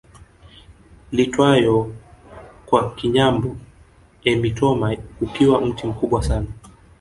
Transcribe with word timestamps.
Iitwayo 1.13 1.75
kwa 2.67 2.81
Kinyambo 2.97 3.49
emitoma 4.31 4.87
ukiwa 5.23 5.55
mti 5.65 5.83
mkubwa 5.89 6.19
sana 6.27 6.47